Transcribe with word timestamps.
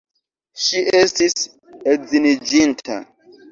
Ŝi 0.63 0.81
estis 1.01 1.45
edziniĝinta! 1.93 3.01